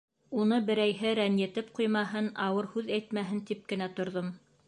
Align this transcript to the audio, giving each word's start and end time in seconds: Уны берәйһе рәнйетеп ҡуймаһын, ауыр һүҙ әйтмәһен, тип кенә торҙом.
Уны 0.43 0.57
берәйһе 0.69 1.11
рәнйетеп 1.19 1.69
ҡуймаһын, 1.79 2.31
ауыр 2.47 2.71
һүҙ 2.73 2.91
әйтмәһен, 2.97 3.45
тип 3.51 3.63
кенә 3.73 3.93
торҙом. 4.01 4.35